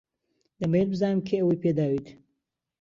دەمەوێت 0.59 0.89
بزانم 0.91 1.21
کێ 1.27 1.35
ئەوەی 1.39 1.61
پێداویت. 1.63 2.07